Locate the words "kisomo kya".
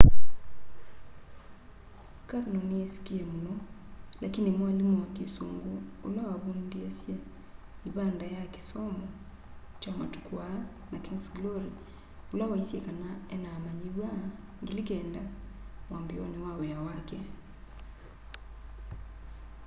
8.53-9.91